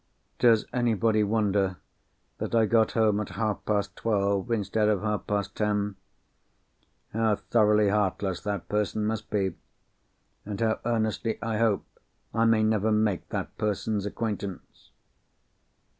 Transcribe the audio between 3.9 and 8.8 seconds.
twelve instead of half past ten? How thoroughly heartless that